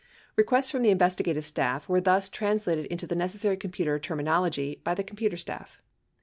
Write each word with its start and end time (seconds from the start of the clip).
Requests 0.35 0.71
from 0.71 0.81
the 0.81 0.89
investigative 0.89 1.45
staff 1.45 1.87
were 1.87 2.01
thus 2.01 2.27
translated 2.27 2.87
into 2.87 3.05
the 3.05 3.15
necessary 3.15 3.55
computer 3.55 3.99
terminology 3.99 4.81
by 4.83 4.95
the 4.95 5.03
com 5.03 5.15
puter 5.15 5.37
staff. 5.37 5.79